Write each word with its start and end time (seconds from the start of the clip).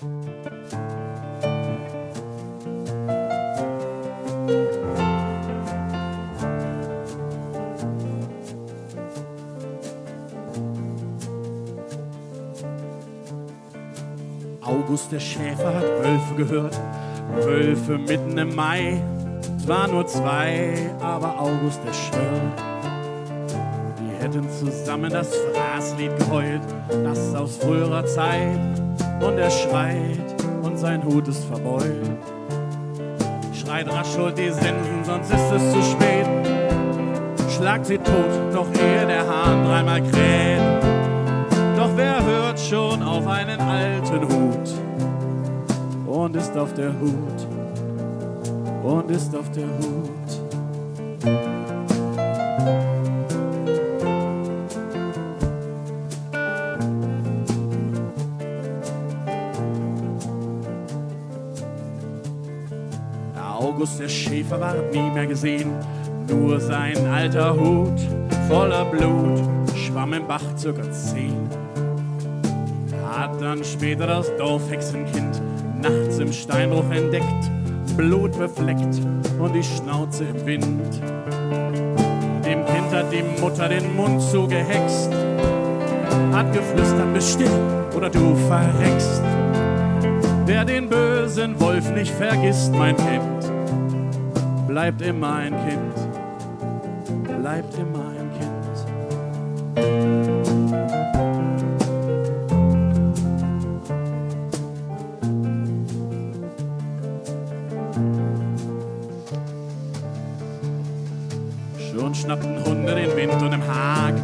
August 0.00 0.16
der 15.12 15.20
Schäfer 15.20 15.74
hat 15.74 15.82
Wölfe 15.82 16.34
gehört, 16.34 16.80
Wölfe 17.34 17.98
mitten 17.98 18.38
im 18.38 18.54
Mai. 18.54 19.02
Es 19.58 19.68
waren 19.68 19.90
nur 19.90 20.06
zwei, 20.06 20.90
aber 21.02 21.38
August 21.38 21.80
der 21.86 21.92
schwört. 21.92 22.58
Die 23.98 24.08
hätten 24.22 24.48
zusammen 24.48 25.10
das 25.10 25.36
Fraßlied 25.36 26.16
geheult, 26.16 26.62
das 27.04 27.34
aus 27.34 27.58
früherer 27.58 28.06
Zeit. 28.06 28.80
Und 29.20 29.38
er 29.38 29.50
schreit 29.50 30.44
und 30.62 30.78
sein 30.78 31.04
Hut 31.04 31.28
ist 31.28 31.44
verbeult. 31.44 31.84
Schreit 33.52 33.88
rasch 33.92 34.16
holt 34.16 34.38
die 34.38 34.50
Sensen, 34.50 35.04
sonst 35.04 35.30
ist 35.30 35.52
es 35.52 35.72
zu 35.72 35.82
spät. 35.82 36.26
Schlag 37.56 37.84
sie 37.84 37.98
tot, 37.98 38.52
noch 38.54 38.66
ehe 38.72 39.06
der 39.06 39.26
Hahn 39.26 39.64
dreimal 39.66 40.00
kräht. 40.00 40.62
Doch 41.76 41.90
wer 41.96 42.24
hört 42.24 42.58
schon 42.58 43.02
auf 43.02 43.26
einen 43.26 43.60
alten 43.60 44.22
Hut 44.22 44.74
und 46.06 46.36
ist 46.36 46.56
auf 46.56 46.72
der 46.74 46.92
Hut 46.98 47.46
und 48.82 49.10
ist 49.10 49.36
auf 49.36 49.50
der 49.50 49.66
Hut. 49.66 50.10
August 63.80 63.98
der 63.98 64.10
Schäfer 64.10 64.60
ward 64.60 64.92
nie 64.92 65.10
mehr 65.10 65.26
gesehen, 65.26 65.70
nur 66.28 66.60
sein 66.60 66.98
alter 67.06 67.58
Hut 67.58 67.98
voller 68.46 68.84
Blut 68.84 69.40
schwamm 69.74 70.12
im 70.12 70.26
Bach 70.26 70.42
circa 70.58 70.82
zehn. 70.92 71.48
Hat 73.10 73.40
dann 73.40 73.64
später 73.64 74.06
das 74.06 74.30
Dorfhexenkind 74.36 75.40
nachts 75.80 76.18
im 76.18 76.30
Steinbruch 76.30 76.90
entdeckt, 76.90 77.50
Blut 77.96 78.36
befleckt 78.38 79.00
und 79.38 79.54
die 79.54 79.62
Schnauze 79.62 80.24
im 80.24 80.44
Wind. 80.44 81.00
Dem 82.44 82.66
Kind 82.66 82.92
hat 82.92 83.10
die 83.10 83.40
Mutter 83.40 83.66
den 83.66 83.96
Mund 83.96 84.20
zugehext, 84.20 85.10
hat 86.32 86.52
geflüstert, 86.52 87.22
still 87.22 87.96
oder 87.96 88.10
du 88.10 88.36
verreckst. 88.46 89.22
Wer 90.44 90.66
den 90.66 90.90
bösen 90.90 91.58
Wolf 91.58 91.90
nicht 91.94 92.12
vergisst, 92.12 92.74
mein 92.74 92.94
Kind, 92.96 93.39
bleibt 94.70 95.02
immer 95.02 95.34
ein 95.34 95.52
Kind, 95.68 95.96
bleibt 97.24 97.76
immer 97.76 98.04
ein 98.10 98.30
Kind. 98.38 98.50
Schon 111.92 112.14
schnappten 112.14 112.64
Hunde 112.64 112.94
den 112.94 113.16
Wind 113.16 113.42
und 113.42 113.52
im 113.52 113.66
Hag 113.66 114.14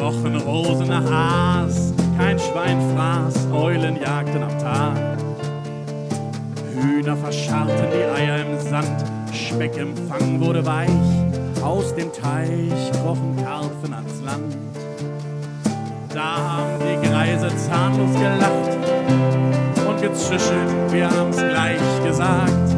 rochen 0.00 0.36
Rosen 0.36 0.86
nach 0.86 1.10
Aas. 1.10 1.92
Kein 2.16 2.38
Schwein 2.38 2.80
fraß, 2.94 3.48
Eulen 3.52 4.00
jagten 4.00 4.44
am 4.44 4.56
Tag. 4.60 5.15
Hühner 6.80 7.16
verscharrten 7.16 7.88
die 7.90 8.04
Eier 8.04 8.44
im 8.44 8.60
Sand, 8.60 9.04
Speck 9.32 9.76
im 9.76 9.96
Fang 10.08 10.40
wurde 10.40 10.64
weich. 10.64 10.90
Aus 11.62 11.94
dem 11.94 12.12
Teich 12.12 12.92
krochen 12.92 13.36
Karpfen 13.42 13.94
ans 13.94 14.20
Land. 14.24 14.56
Da 16.12 16.36
haben 16.36 16.78
die 16.80 17.08
Greise 17.08 17.48
zahnlos 17.56 18.12
gelacht 18.14 18.76
und 19.86 20.00
gezischelt, 20.00 20.92
wir 20.92 21.10
haben's 21.10 21.36
gleich 21.36 21.80
gesagt. 22.04 22.68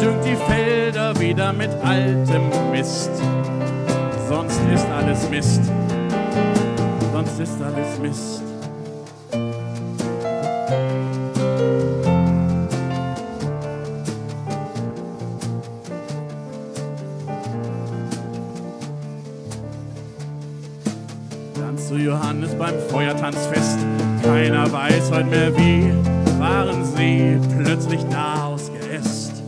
Düngt 0.00 0.24
die 0.24 0.36
Felder 0.50 1.18
wieder 1.20 1.52
mit 1.52 1.70
altem 1.84 2.50
Mist, 2.70 3.10
sonst 4.28 4.60
ist 4.74 4.86
alles 4.90 5.30
Mist, 5.30 5.62
sonst 7.12 7.38
ist 7.38 7.62
alles 7.62 7.98
Mist. 8.00 8.51
Zu 21.88 21.96
Johannes 21.96 22.54
beim 22.54 22.74
Feuertanzfest. 22.88 23.78
Keiner 24.22 24.70
weiß 24.70 25.10
heute 25.10 25.26
mehr 25.26 25.56
wie, 25.56 25.92
waren 26.38 26.84
sie 26.84 27.38
plötzlich 27.58 28.00
da 28.10 28.46
aus 28.46 28.70
Geäst. 28.72 29.42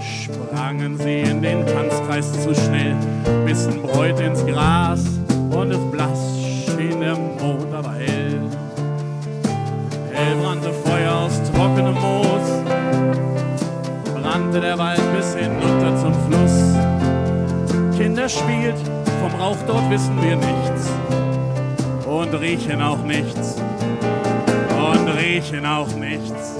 Sprangen 0.00 0.96
sie 0.98 1.20
in 1.20 1.42
den 1.42 1.66
Tanzkreis 1.66 2.32
zu 2.32 2.54
schnell, 2.54 2.94
bissen 3.44 3.82
Bräut 3.82 4.20
ins 4.20 4.44
Gras 4.46 5.04
und 5.50 5.72
es 5.72 5.90
blass 5.90 6.18
schien 6.66 7.00
der 7.00 7.16
Mond 7.16 7.72
aber 7.74 7.94
hell. 7.94 8.40
Hell 10.12 10.36
brannte 10.42 10.72
Feuer 10.84 11.12
aus 11.12 11.40
trockenem 11.52 11.94
Moos, 11.94 12.62
brannte 14.14 14.60
der 14.60 14.78
Wald 14.78 15.02
bis 15.16 15.34
hinunter 15.34 15.75
Kinder 18.26 18.28
spielt, 18.28 18.76
vom 19.20 19.40
Rauch 19.40 19.56
dort 19.66 19.88
wissen 19.90 20.20
wir 20.20 20.36
nichts 20.36 20.90
und 22.06 22.34
riechen 22.34 22.82
auch 22.82 23.02
nichts 23.04 23.56
und 24.70 25.08
riechen 25.08 25.64
auch 25.64 25.88
nichts. 25.94 26.58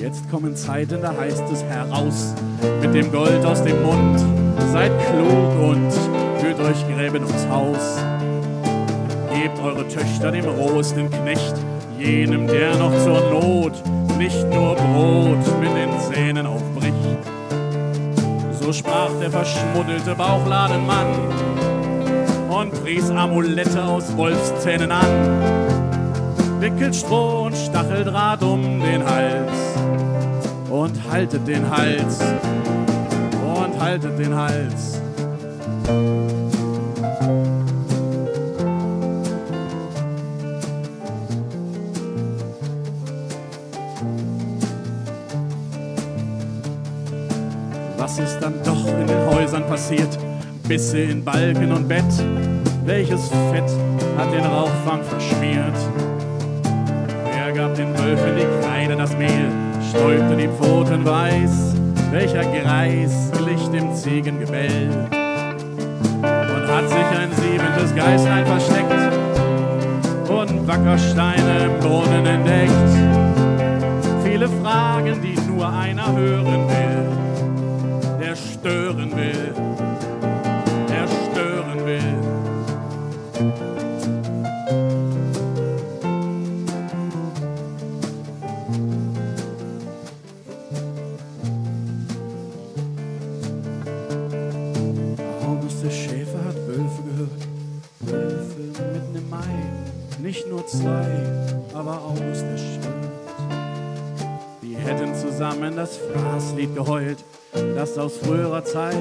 Jetzt 0.00 0.30
kommen 0.30 0.54
Zeiten, 0.54 1.02
da 1.02 1.16
heißt 1.16 1.44
es 1.52 1.64
heraus 1.64 2.34
mit 2.80 2.94
dem 2.94 3.10
Gold 3.10 3.44
aus 3.44 3.62
dem 3.62 3.82
Mund. 3.82 4.20
Seid 4.72 4.92
klug 5.10 5.70
und 5.70 5.92
führt 6.40 6.60
euch 6.60 6.86
Gräben 6.86 7.24
ums 7.24 7.48
Haus. 7.48 7.98
Gebt 9.40 9.60
eure 9.62 9.86
Töchter 9.86 10.32
dem 10.32 10.46
rohesten 10.46 11.08
Knecht, 11.10 11.54
jenem, 11.96 12.48
der 12.48 12.76
noch 12.76 12.92
zur 13.04 13.20
Not 13.30 13.72
nicht 14.18 14.42
nur 14.52 14.74
Brot 14.74 15.60
mit 15.60 15.70
den 15.76 15.90
Zähnen 16.00 16.44
aufbricht. 16.44 16.92
So 18.60 18.72
sprach 18.72 19.10
der 19.20 19.30
verschmuddelte 19.30 20.16
Bauchladenmann 20.16 21.06
und 22.50 22.82
pries 22.82 23.10
Amulette 23.10 23.84
aus 23.84 24.16
Wolfszähnen 24.16 24.90
an. 24.90 25.06
Wickelt 26.58 26.96
Stroh 26.96 27.44
und 27.46 27.56
Stacheldraht 27.56 28.42
um 28.42 28.80
den 28.80 29.04
Hals 29.04 29.52
und 30.68 30.92
haltet 31.12 31.46
den 31.46 31.70
Hals 31.70 32.18
und 33.54 33.80
haltet 33.80 34.18
den 34.18 34.34
Hals. 34.34 35.00
Was 48.08 48.18
ist 48.20 48.38
dann 48.40 48.54
doch 48.64 48.86
in 48.86 49.06
den 49.06 49.26
Häusern 49.26 49.66
passiert? 49.66 50.08
Bisse 50.66 50.98
in 50.98 51.22
Balken 51.22 51.70
und 51.70 51.86
Bett. 51.86 52.06
Welches 52.86 53.28
Fett 53.28 53.70
hat 54.16 54.32
den 54.32 54.46
Rauchfang 54.46 55.02
verschmiert? 55.02 55.76
Wer 57.30 57.52
gab 57.52 57.74
den 57.74 57.88
Wölfen 57.98 58.34
die 58.34 58.46
Kreide 58.64 58.96
das 58.96 59.14
Mehl? 59.18 59.50
Stäubte 59.90 60.36
die 60.38 60.48
Pfoten 60.48 61.04
weiß? 61.04 61.74
Welcher 62.10 62.44
Greis 62.44 63.30
glich 63.36 63.68
dem 63.68 63.94
Ziegengebell? 63.94 64.88
Und 66.22 66.66
hat 66.66 66.88
sich 66.88 67.08
ein 67.14 67.30
siebentes 67.30 67.94
Geißlein 67.94 68.46
versteckt 68.46 69.12
und 70.30 70.66
Wackersteine 70.66 71.66
im 71.66 71.78
Brunnen 71.80 72.24
entdeckt? 72.24 72.72
Viele 74.24 74.48
Fragen, 74.62 75.20
die 75.20 75.38
nur 75.52 75.68
einer 75.68 76.10
hören 76.16 76.68
will 76.68 77.27
zerstören 78.68 79.10
will, 79.16 79.54
zerstören 80.86 81.86
will. 81.86 82.02
Hormus 95.42 95.80
der 95.82 95.90
Schäfer 95.90 96.44
hat 96.44 96.56
Wölfe 96.66 97.02
gehört, 97.04 97.48
Wölfe 98.00 98.60
mitten 98.92 99.16
im 99.16 99.30
Mai, 99.30 99.38
nicht 100.20 100.46
nur 100.46 100.66
zwei, 100.66 101.06
aber 101.72 102.02
August 102.02 102.42
der 102.42 102.58
Schäfer 102.58 103.07
hätten 104.88 105.14
zusammen 105.14 105.76
das 105.76 105.98
Fraßlied 105.98 106.74
geheult, 106.74 107.18
das 107.74 107.98
aus 107.98 108.16
früherer 108.16 108.64
Zeit. 108.64 108.96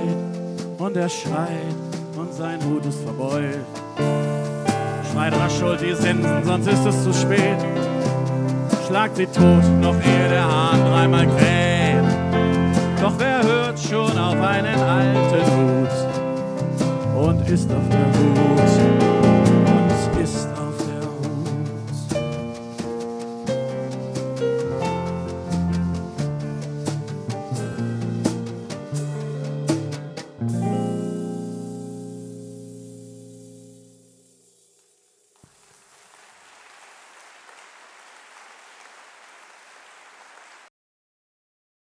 Und 0.77 0.97
er 0.97 1.09
schreit 1.09 1.75
und 2.17 2.33
sein 2.33 2.59
Hut 2.65 2.85
ist 2.85 2.99
verbeult. 3.01 3.65
Schreit 5.11 5.33
rasch, 5.33 5.79
die 5.81 5.95
Sensen, 5.95 6.43
sonst 6.43 6.67
ist 6.67 6.85
es 6.85 7.03
zu 7.03 7.13
spät. 7.13 7.57
Schlagt 8.87 9.15
sie 9.15 9.27
tot, 9.27 9.63
noch 9.81 9.95
ehe 9.95 10.29
der 10.29 10.45
Hahn 10.45 10.79
dreimal 10.85 11.25
kräht. 11.25 12.03
Doch 13.01 13.13
wer 13.17 13.41
hört 13.43 13.79
schon 13.79 14.17
auf 14.17 14.41
einen 14.41 14.79
alten 14.79 15.51
Hut 15.55 17.27
und 17.27 17.49
ist 17.49 17.71
auf 17.71 17.89
der 17.89 18.07
Hut? 18.07 18.96